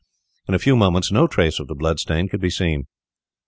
In 0.47 0.55
a 0.55 0.57
few 0.57 0.75
moments 0.75 1.11
no 1.11 1.27
trace 1.27 1.59
of 1.59 1.67
the 1.67 1.75
blood 1.75 1.99
stain 1.99 2.27
could 2.27 2.41
be 2.41 2.49
seen. 2.49 2.87